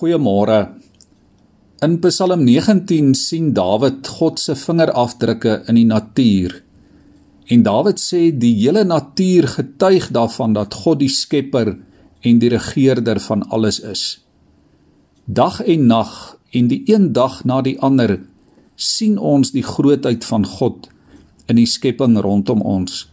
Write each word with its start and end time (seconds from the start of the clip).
Goeiemôre. 0.00 0.80
In 1.84 1.98
Psalm 2.00 2.44
19 2.46 3.12
sien 3.14 3.52
Dawid 3.52 4.08
God 4.08 4.38
se 4.40 4.54
vingerafdrukke 4.56 5.58
in 5.68 5.76
die 5.76 5.84
natuur. 5.84 6.54
En 7.52 7.64
Dawid 7.66 8.00
sê 8.00 8.20
die 8.32 8.54
hele 8.62 8.86
natuur 8.88 9.44
getuig 9.58 10.06
daarvan 10.16 10.54
dat 10.56 10.72
God 10.72 11.02
die 11.02 11.10
skepper 11.12 11.74
en 12.24 12.40
die 12.40 12.48
regerder 12.48 13.20
van 13.20 13.44
alles 13.52 13.82
is. 13.84 14.04
Dag 15.28 15.58
en 15.60 15.84
nag 15.90 16.14
en 16.56 16.70
die 16.72 16.80
een 16.88 17.10
dag 17.12 17.42
na 17.44 17.58
die 17.60 17.76
ander 17.84 18.22
sien 18.80 19.18
ons 19.18 19.52
die 19.52 19.66
grootheid 19.66 20.24
van 20.24 20.48
God 20.48 20.88
in 21.44 21.60
die 21.60 21.68
skepping 21.68 22.16
rondom 22.24 22.64
ons. 22.64 23.04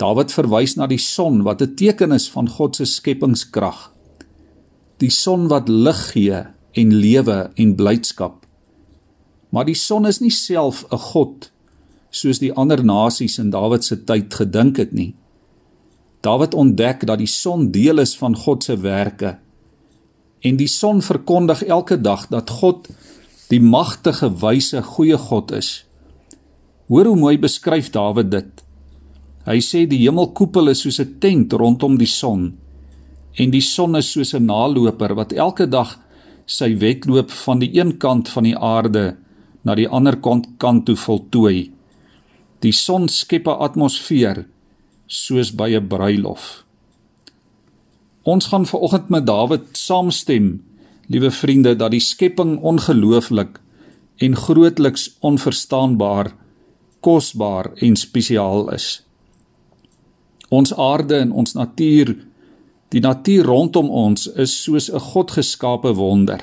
Dawid 0.00 0.32
verwys 0.32 0.78
na 0.80 0.88
die 0.88 1.02
son 1.04 1.44
wat 1.44 1.60
'n 1.60 1.76
teken 1.76 2.16
is 2.16 2.30
van 2.32 2.48
God 2.48 2.80
se 2.80 2.88
skepingskrag 2.88 3.90
die 5.02 5.12
son 5.12 5.48
wat 5.52 5.68
lig 5.68 6.00
gee 6.12 6.40
en 6.76 6.94
lewe 6.94 7.50
en 7.54 7.74
blydskap. 7.76 8.44
Maar 9.52 9.68
die 9.68 9.76
son 9.76 10.06
is 10.08 10.20
nie 10.20 10.32
self 10.32 10.84
'n 10.90 10.98
god 11.12 11.50
soos 12.10 12.38
die 12.38 12.52
ander 12.52 12.84
nasies 12.84 13.38
in 13.38 13.50
Dawid 13.50 13.84
se 13.84 13.96
tyd 14.04 14.34
gedink 14.34 14.76
het 14.76 14.92
nie. 14.92 15.14
Dawid 16.20 16.54
ontdek 16.54 17.06
dat 17.06 17.18
die 17.18 17.30
son 17.30 17.70
deel 17.70 17.98
is 17.98 18.16
van 18.16 18.36
God 18.36 18.64
se 18.64 18.76
werke. 18.76 19.38
En 20.40 20.56
die 20.56 20.68
son 20.68 21.02
verkondig 21.02 21.62
elke 21.62 22.00
dag 22.00 22.26
dat 22.28 22.50
God 22.50 22.88
die 23.48 23.60
magtige, 23.60 24.30
wyse, 24.40 24.82
goeie 24.82 25.18
God 25.18 25.52
is. 25.52 25.84
Hoor 26.88 27.04
hoe 27.04 27.16
mooi 27.16 27.38
beskryf 27.38 27.90
Dawid 27.90 28.30
dit. 28.30 28.64
Hy 29.46 29.60
sê 29.60 29.86
die 29.86 30.02
hemelkoepel 30.06 30.68
is 30.68 30.80
soos 30.80 31.00
'n 31.00 31.18
tent 31.20 31.52
rondom 31.52 31.98
die 31.98 32.10
son 32.10 32.54
en 33.36 33.52
die 33.52 33.64
son 33.64 33.96
is 33.96 34.10
soos 34.12 34.34
'n 34.34 34.46
naloper 34.46 35.14
wat 35.14 35.32
elke 35.32 35.66
dag 35.68 35.98
sy 36.46 36.76
wedloop 36.78 37.30
van 37.30 37.58
die 37.58 37.70
een 37.78 37.98
kant 37.98 38.28
van 38.28 38.44
die 38.44 38.56
aarde 38.56 39.16
na 39.62 39.74
die 39.74 39.88
ander 39.88 40.16
kant 40.16 40.46
kant 40.58 40.86
toe 40.86 40.96
voltooi. 40.96 41.72
Die 42.60 42.72
son 42.72 43.08
skep 43.08 43.46
'n 43.48 43.60
atmosfeer 43.66 44.46
soos 45.06 45.50
by 45.52 45.74
'n 45.74 45.88
bruilof. 45.88 46.64
Ons 48.22 48.46
gaan 48.46 48.66
vanoggend 48.66 49.08
met 49.08 49.26
Dawid 49.26 49.66
saamstem, 49.72 50.64
liewe 51.06 51.30
vriende, 51.30 51.76
dat 51.76 51.90
die 51.90 52.00
skepping 52.00 52.58
ongelooflik 52.58 53.60
en 54.16 54.36
grootliks 54.36 55.16
onverstaanbaar, 55.20 56.32
kosbaar 57.00 57.70
en 57.74 57.96
spesiaal 57.96 58.72
is. 58.72 59.06
Ons 60.48 60.74
aarde 60.74 61.14
en 61.14 61.32
ons 61.32 61.52
natuur 61.52 62.25
Die 62.96 63.02
natuur 63.04 63.44
rondom 63.44 63.90
ons 63.92 64.22
is 64.40 64.52
soos 64.62 64.86
'n 64.88 64.98
godgeskape 64.98 65.92
wonder. 65.94 66.40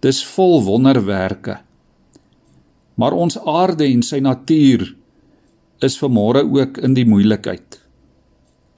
Dis 0.00 0.24
vol 0.24 0.62
wonderwerke. 0.64 1.58
Maar 2.94 3.12
ons 3.12 3.38
aarde 3.38 3.84
en 3.84 4.02
sy 4.02 4.18
natuur 4.18 4.96
is 5.80 5.98
vanmôre 5.98 6.42
ook 6.48 6.78
in 6.78 6.94
die 6.94 7.04
moeilikheid. 7.04 7.80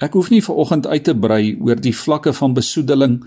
Ek 0.01 0.13
hoef 0.13 0.31
nie 0.31 0.43
ver 0.43 0.55
oggend 0.55 0.87
uit 0.87 1.05
te 1.05 1.15
brei 1.15 1.57
oor 1.61 1.81
die 1.81 1.95
vlakke 1.95 2.33
van 2.33 2.55
besoedeling 2.55 3.25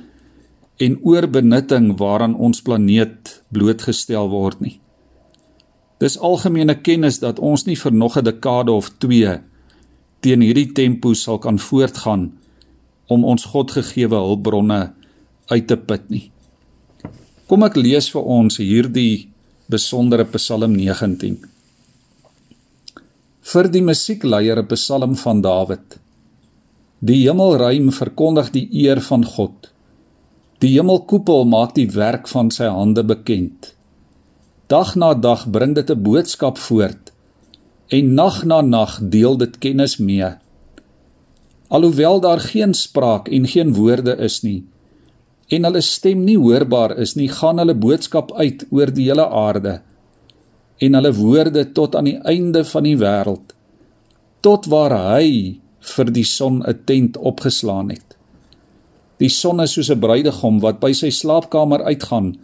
en 0.78 1.00
oorbenutting 1.04 1.98
waaraan 1.98 2.36
ons 2.36 2.62
planeet 2.62 3.44
blootgestel 3.52 4.30
word 4.30 4.60
nie. 4.60 4.80
Dis 6.00 6.18
algemene 6.18 6.76
kennis 6.76 7.20
dat 7.20 7.40
ons 7.40 7.66
nie 7.66 7.78
vir 7.78 7.94
nog 7.94 8.18
'n 8.18 8.24
dekade 8.24 8.72
of 8.72 8.90
2 8.98 9.40
teen 10.20 10.42
hierdie 10.42 10.74
tempo 10.74 11.14
sal 11.14 11.40
kan 11.40 11.60
voortgaan 11.60 12.22
nie 12.22 12.47
om 13.08 13.26
ons 13.26 13.46
Godgegewe 13.46 14.20
hulpbronne 14.20 14.80
uit 15.48 15.68
te 15.68 15.78
put 15.78 16.10
nie. 16.12 16.28
Kom 17.48 17.64
ek 17.64 17.78
lees 17.80 18.10
vir 18.12 18.26
ons 18.28 18.60
hierdie 18.60 19.30
besondere 19.72 20.26
Psalm 20.34 20.76
19. 20.76 21.38
Vir 23.48 23.70
die 23.72 23.82
musiekleier 23.82 24.60
'n 24.60 24.68
Psalm 24.74 25.16
van 25.16 25.42
Dawid. 25.42 26.00
Die 27.00 27.22
hemelruim 27.24 27.92
verkondig 27.92 28.52
die 28.52 28.68
eer 28.84 29.02
van 29.02 29.24
God. 29.24 29.72
Die 30.60 30.74
hemelkoepel 30.74 31.46
maak 31.46 31.76
die 31.76 31.88
werk 31.88 32.28
van 32.28 32.52
sy 32.52 32.66
hande 32.66 33.04
bekend. 33.04 33.76
Dag 34.68 34.96
na 34.96 35.14
dag 35.14 35.48
bring 35.48 35.76
dit 35.76 35.90
'n 35.90 36.04
boodskap 36.04 36.58
voort 36.58 37.14
en 37.88 38.14
nag 38.14 38.44
na 38.44 38.62
nag 38.62 39.00
deel 39.02 39.38
dit 39.38 39.58
kennis 39.60 39.98
mee. 39.98 40.32
Alhoewel 41.68 42.20
daar 42.20 42.40
geen 42.40 42.74
spraak 42.74 43.28
en 43.28 43.48
geen 43.48 43.74
woorde 43.74 44.16
is 44.18 44.42
nie 44.42 44.64
en 45.48 45.64
hulle 45.64 45.82
stem 45.82 46.26
nie 46.28 46.38
hoorbaar 46.38 46.98
is 47.00 47.16
nie, 47.16 47.30
gaan 47.32 47.62
hulle 47.62 47.76
boodskap 47.76 48.34
uit 48.36 48.66
oor 48.70 48.92
die 48.92 49.08
hele 49.08 49.28
aarde 49.28 49.80
en 50.84 50.98
hulle 51.00 51.14
woorde 51.16 51.64
tot 51.74 51.96
aan 51.96 52.10
die 52.10 52.20
einde 52.28 52.66
van 52.68 52.84
die 52.84 52.98
wêreld 53.00 53.56
tot 54.46 54.68
waar 54.72 54.96
hy 55.16 55.58
vir 55.96 56.12
die 56.12 56.26
son 56.28 56.62
'n 56.68 56.84
tent 56.86 57.18
opgeslaan 57.18 57.90
het. 57.90 58.16
Die 59.20 59.30
son 59.30 59.60
is 59.62 59.74
soos 59.74 59.90
'n 59.90 60.00
bruidegom 60.00 60.60
wat 60.60 60.80
by 60.80 60.92
sy 60.94 61.10
slaapkamer 61.10 61.84
uitgaan, 61.84 62.38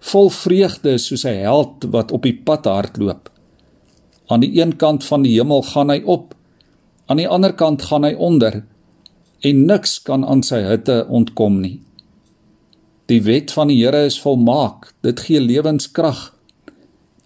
vol 0.00 0.30
vreugde 0.30 0.98
soos 0.98 1.24
'n 1.24 1.42
held 1.44 1.84
wat 1.90 2.12
op 2.12 2.22
die 2.22 2.38
pad 2.44 2.64
hardloop. 2.64 3.30
Aan 4.28 4.40
die 4.40 4.60
een 4.60 4.76
kant 4.76 5.04
van 5.04 5.22
die 5.22 5.34
hemel 5.38 5.62
gaan 5.62 5.90
hy 5.90 6.02
op 6.04 6.34
Aan 7.10 7.18
die 7.18 7.28
ander 7.28 7.56
kant 7.58 7.82
gaan 7.90 8.06
hy 8.06 8.14
onder 8.14 8.60
en 9.42 9.62
niks 9.66 9.96
kan 10.06 10.22
aan 10.22 10.44
sy 10.46 10.60
hitte 10.62 11.02
ontkom 11.08 11.56
nie. 11.58 11.80
Die 13.10 13.22
wet 13.26 13.50
van 13.50 13.72
die 13.72 13.80
Here 13.80 14.04
is 14.06 14.20
volmaak, 14.22 14.92
dit 15.02 15.18
gee 15.26 15.40
lewenskrag. 15.42 16.28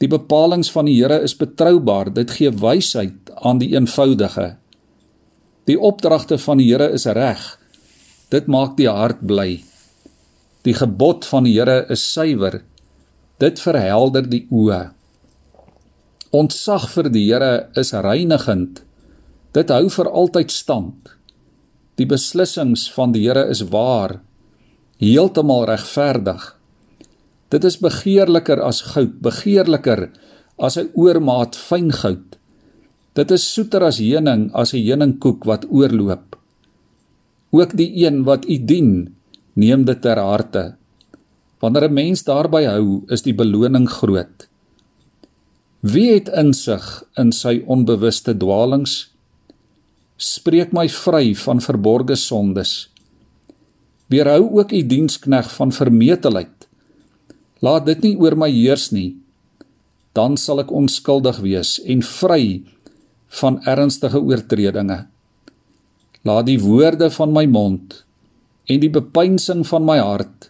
Die 0.01 0.09
bepalinge 0.09 0.71
van 0.73 0.89
die 0.89 0.95
Here 0.97 1.19
is 1.27 1.35
betroubaar, 1.37 2.09
dit 2.17 2.31
gee 2.33 2.49
wysheid 2.49 3.35
aan 3.45 3.61
die 3.61 3.75
eenvoudige. 3.75 4.55
Die 5.69 5.77
opdragte 5.77 6.39
van 6.41 6.63
die 6.63 6.71
Here 6.71 6.89
is 6.97 7.05
reg. 7.05 7.45
Dit 8.33 8.49
maak 8.49 8.79
die 8.79 8.89
hart 8.89 9.21
bly. 9.21 9.61
Die 10.65 10.75
gebod 10.77 11.29
van 11.29 11.45
die 11.45 11.59
Here 11.59 11.83
is 11.93 12.07
suiwer. 12.15 12.63
Dit 13.43 13.61
verhelder 13.61 14.25
die 14.31 14.47
oë. 14.49 14.81
Ontsag 16.33 16.89
vir 16.95 17.13
die 17.13 17.27
Here 17.29 17.69
is 17.77 17.93
reinigend. 17.93 18.81
Dit 19.55 19.71
hou 19.71 19.87
vir 19.87 20.09
altyd 20.11 20.51
stand. 20.51 21.13
Die 21.95 22.07
beslissings 22.11 22.89
van 22.91 23.13
die 23.15 23.23
Here 23.23 23.45
is 23.47 23.63
waar, 23.71 24.19
heeltemal 24.99 25.69
regverdig. 25.71 26.43
Dit 27.55 27.67
is 27.69 27.79
begeerliker 27.79 28.59
as 28.59 28.81
goud, 28.95 29.21
begeerliker 29.23 30.09
as 30.59 30.77
'n 30.77 30.91
oormaat 30.95 31.55
fyn 31.55 31.93
goud. 31.93 32.39
Dit 33.15 33.31
is 33.31 33.47
soeter 33.47 33.83
as 33.83 33.99
heuning, 33.99 34.51
as 34.55 34.75
'n 34.75 34.83
heuningkoek 34.83 35.45
wat 35.45 35.67
oorloop. 35.71 36.37
Ook 37.53 37.77
die 37.77 38.07
een 38.07 38.25
wat 38.25 38.49
u 38.51 38.59
dien, 38.59 39.15
neem 39.55 39.85
dit 39.85 40.03
ter 40.03 40.19
harte. 40.19 40.75
Wanneer 41.61 41.89
'n 41.89 41.95
mens 41.95 42.25
daarby 42.25 42.65
hou, 42.65 43.05
is 43.09 43.23
die 43.23 43.35
beloning 43.35 43.89
groot. 43.89 44.49
Wie 45.81 46.15
het 46.15 46.29
insig 46.29 47.05
in 47.17 47.33
sy 47.33 47.63
onbewuste 47.67 48.37
dwaalings? 48.37 49.14
Spreek 50.25 50.73
my 50.73 50.87
vry 50.89 51.35
van 51.37 51.61
verborgde 51.61 52.17
sondes. 52.17 52.89
Weerhou 54.13 54.49
ook 54.61 54.73
u 54.73 54.81
dienskneg 54.87 55.51
van 55.57 55.73
vermetelheid. 55.73 56.69
Laat 57.65 57.87
dit 57.87 58.01
nie 58.09 58.15
oor 58.21 58.37
my 58.37 58.51
heers 58.53 58.91
nie. 58.93 59.17
Dan 60.17 60.39
sal 60.41 60.63
ek 60.63 60.73
onskuldig 60.73 61.41
wees 61.45 61.77
en 61.85 62.05
vry 62.05 62.63
van 63.41 63.59
ernstige 63.69 64.21
oortredinge. 64.21 65.05
Laat 66.25 66.47
die 66.49 66.61
woorde 66.63 67.11
van 67.13 67.33
my 67.35 67.45
mond 67.51 68.01
en 68.71 68.81
die 68.81 68.93
bepeinsing 68.93 69.65
van 69.69 69.85
my 69.85 69.99
hart 70.01 70.49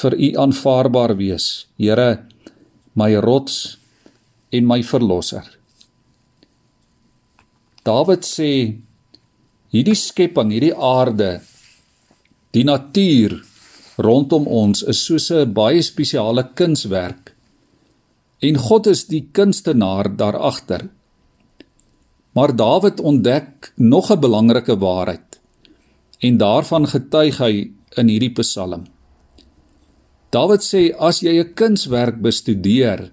vir 0.00 0.16
u 0.18 0.32
aanvaarbaar 0.42 1.14
wees, 1.18 1.66
Here, 1.78 2.24
my 2.94 3.14
rots 3.22 3.76
en 4.50 4.66
my 4.66 4.80
verlosser. 4.82 5.44
Dawid 7.86 8.26
sê 8.26 8.50
hierdie 9.74 9.94
skepping, 9.94 10.50
hierdie 10.50 10.74
aarde, 10.74 11.40
die 12.52 12.64
natuur 12.64 13.40
rondom 13.96 14.46
ons 14.46 14.82
is 14.82 15.00
soos 15.04 15.30
'n 15.30 15.52
baie 15.52 15.82
spesiale 15.82 16.44
kunswerk. 16.54 17.34
En 18.42 18.56
God 18.56 18.86
is 18.86 19.06
die 19.06 19.28
kunstenaar 19.32 20.16
daar 20.16 20.36
agter. 20.36 20.88
Maar 22.34 22.56
Dawid 22.56 23.00
ontdek 23.00 23.72
nog 23.76 24.10
'n 24.10 24.20
belangrike 24.20 24.76
waarheid 24.78 25.40
en 26.20 26.36
daarvan 26.36 26.86
getuig 26.86 27.38
hy 27.38 27.70
in 27.96 28.08
hierdie 28.08 28.32
Psalm. 28.32 28.84
Dawid 30.30 30.60
sê 30.60 30.92
as 30.98 31.20
jy 31.20 31.40
'n 31.40 31.54
kunswerk 31.54 32.20
bestudeer, 32.20 33.10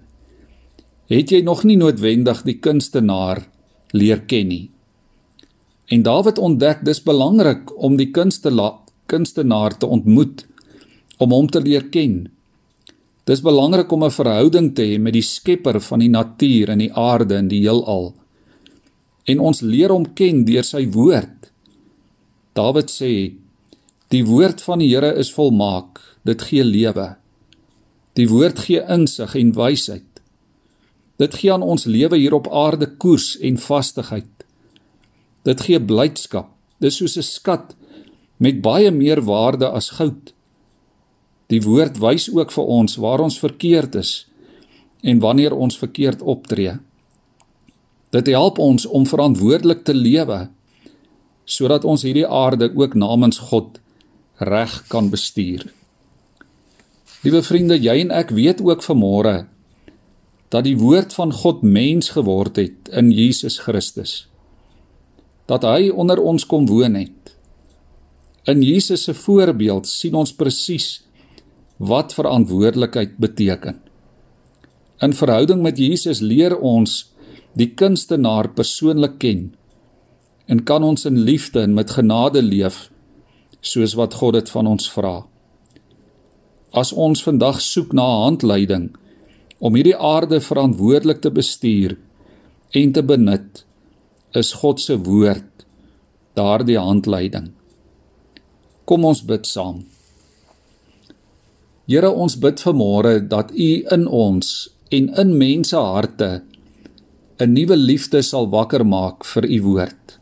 het 1.08 1.30
jy 1.30 1.40
nog 1.42 1.64
nie 1.64 1.76
noodwendig 1.76 2.42
die 2.42 2.58
kunstenaar 2.58 3.46
leer 3.92 4.20
ken 4.20 4.48
nie. 4.48 4.73
En 5.92 6.02
Dawid 6.02 6.38
ontdek 6.38 6.84
dis 6.84 7.02
belangrik 7.02 7.72
om 7.76 7.96
die 7.96 8.10
kunstenaar 8.10 9.78
te 9.78 9.86
ontmoet 9.86 10.46
om 11.18 11.32
hom 11.32 11.48
te 11.48 11.60
leer 11.60 11.88
ken. 11.92 12.24
Dis 13.24 13.40
belangrik 13.40 13.92
om 13.92 14.04
'n 14.04 14.10
verhouding 14.10 14.74
te 14.74 14.82
hê 14.82 14.98
met 14.98 15.12
die 15.12 15.22
Skepper 15.22 15.80
van 15.80 15.98
die 15.98 16.08
natuur 16.08 16.68
en 16.68 16.78
die 16.78 16.92
aarde 16.92 17.34
en 17.34 17.48
die 17.48 17.60
heelal. 17.60 18.14
En 19.24 19.38
ons 19.38 19.60
leer 19.60 19.90
hom 19.90 20.14
ken 20.14 20.44
deur 20.44 20.64
sy 20.64 20.90
woord. 20.90 21.50
Dawid 22.52 22.90
sê: 22.90 23.32
"Die 24.08 24.24
woord 24.24 24.62
van 24.62 24.78
die 24.78 24.88
Here 24.88 25.14
is 25.14 25.32
volmaak, 25.32 26.00
dit 26.24 26.42
gee 26.42 26.64
lewe. 26.64 27.16
Die 28.14 28.28
woord 28.28 28.58
gee 28.58 28.82
insig 28.88 29.34
en 29.34 29.52
wysheid. 29.52 30.20
Dit 31.16 31.34
gee 31.34 31.52
aan 31.52 31.62
ons 31.62 31.84
lewe 31.84 32.16
hier 32.16 32.34
op 32.34 32.48
aarde 32.52 32.86
koers 32.96 33.38
en 33.38 33.58
vastigheid. 33.58 34.33
Dit 35.44 35.60
gee 35.66 35.80
blydskap. 35.80 36.48
Dis 36.80 36.96
soos 36.96 37.16
'n 37.16 37.22
skat 37.22 37.74
met 38.38 38.62
baie 38.62 38.90
meer 38.90 39.20
waarde 39.22 39.68
as 39.68 39.90
goud." 39.90 40.32
Die 41.48 41.60
woord 41.60 41.98
wys 41.98 42.30
ook 42.32 42.52
vir 42.52 42.64
ons 42.64 42.96
waar 42.96 43.20
ons 43.20 43.38
verkeerd 43.38 43.94
is 43.94 44.26
en 45.02 45.20
wanneer 45.20 45.52
ons 45.52 45.78
verkeerd 45.78 46.22
optree. 46.22 46.78
Dit 48.10 48.26
help 48.26 48.58
ons 48.58 48.86
om 48.86 49.06
verantwoordelik 49.06 49.84
te 49.84 49.94
lewe 49.94 50.48
sodat 51.44 51.84
ons 51.84 52.02
hierdie 52.02 52.26
aarde 52.26 52.70
ook 52.72 52.94
namens 52.96 53.38
God 53.50 53.80
reg 54.40 54.86
kan 54.88 55.10
bestuur. 55.12 55.66
Liewe 57.24 57.42
vriende, 57.42 57.76
jy 57.76 57.98
en 58.00 58.10
ek 58.10 58.32
weet 58.36 58.62
ook 58.64 58.84
vanmôre 58.84 59.44
dat 60.48 60.64
die 60.64 60.76
woord 60.78 61.12
van 61.16 61.32
God 61.32 61.62
mens 61.66 62.12
geword 62.14 62.56
het 62.56 62.88
in 62.92 63.10
Jesus 63.12 63.58
Christus. 63.64 64.24
Dat 65.50 65.64
hy 65.68 65.90
onder 65.90 66.20
ons 66.20 66.46
kom 66.46 66.66
woon 66.66 66.94
het. 66.96 67.34
In 68.48 68.62
Jesus 68.62 69.04
se 69.04 69.14
voorbeeld 69.14 69.88
sien 69.88 70.14
ons 70.14 70.34
presies 70.36 71.02
wat 71.76 72.14
verantwoordelikheid 72.14 73.16
beteken. 73.16 73.80
In 75.02 75.12
verhouding 75.12 75.62
met 75.62 75.78
Jesus 75.78 76.20
leer 76.20 76.56
ons 76.58 77.14
die 77.58 77.70
kunstenaar 77.74 78.50
persoonlik 78.54 79.18
ken 79.22 79.52
en 80.46 80.62
kan 80.68 80.84
ons 80.84 81.06
in 81.08 81.22
liefde 81.24 81.62
en 81.64 81.74
met 81.74 81.90
genade 81.96 82.42
leef 82.42 82.88
soos 83.64 83.94
wat 83.96 84.14
God 84.20 84.36
dit 84.36 84.50
van 84.52 84.68
ons 84.68 84.90
vra. 84.92 85.22
As 86.74 86.92
ons 86.92 87.22
vandag 87.24 87.60
soek 87.64 87.94
na 87.96 88.04
handleiding 88.26 88.90
om 89.58 89.76
hierdie 89.78 89.96
aarde 89.96 90.40
verantwoordelik 90.44 91.22
te 91.24 91.32
bestuur 91.32 91.96
en 92.74 92.92
te 92.92 93.02
benut, 93.02 93.64
is 94.34 94.52
God 94.60 94.80
se 94.80 94.96
woord 95.06 95.64
daardie 96.34 96.78
handleiding. 96.78 97.52
Kom 98.84 99.04
ons 99.06 99.22
bid 99.22 99.46
saam. 99.46 99.84
Here 101.86 102.10
ons 102.10 102.36
bid 102.40 102.62
vanmôre 102.64 103.18
dat 103.28 103.52
U 103.52 103.70
in 103.96 104.06
ons 104.08 104.50
en 104.94 105.08
in 105.20 105.36
mense 105.38 105.76
harte 105.76 106.42
'n 107.40 107.52
nuwe 107.54 107.76
liefde 107.76 108.22
sal 108.22 108.46
wakker 108.48 108.84
maak 108.84 109.24
vir 109.24 109.44
U 109.44 109.58
woord. 109.62 110.18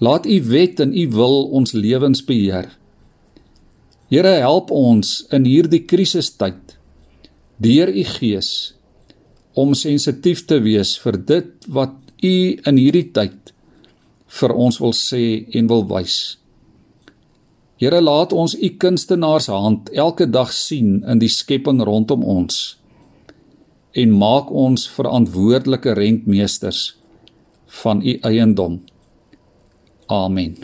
Laat 0.00 0.26
U 0.26 0.36
wet 0.50 0.80
en 0.80 0.92
U 0.92 1.04
wil 1.10 1.36
ons 1.58 1.72
lewens 1.72 2.22
beheer. 2.24 2.70
Here 4.10 4.38
help 4.40 4.70
ons 4.70 5.26
in 5.32 5.44
hierdie 5.44 5.84
krisistyd 5.86 6.76
deur 7.58 7.88
U 7.88 8.04
Gees 8.04 8.74
om 9.54 9.74
sensitief 9.74 10.44
te 10.46 10.60
wees 10.60 10.98
vir 11.00 11.16
dit 11.16 11.66
wat 11.72 12.05
U 12.22 12.34
in 12.70 12.80
hierdie 12.80 13.10
tyd 13.12 13.52
vir 14.38 14.54
ons 14.54 14.80
wil 14.80 14.94
sê 14.96 15.46
en 15.58 15.68
wil 15.70 15.84
wys. 15.90 16.36
Here 17.76 18.00
laat 18.00 18.32
ons 18.32 18.54
u 18.56 18.68
kunstenaars 18.80 19.50
hand 19.52 19.90
elke 19.92 20.26
dag 20.26 20.52
sien 20.52 21.02
in 21.04 21.20
die 21.20 21.32
skepping 21.32 21.82
rondom 21.84 22.24
ons 22.24 22.76
en 23.96 24.12
maak 24.12 24.50
ons 24.52 24.86
verantwoordelike 24.92 25.94
rentmeesters 25.96 26.96
van 27.82 28.02
u 28.04 28.16
eiendom. 28.28 28.80
Amen. 30.12 30.56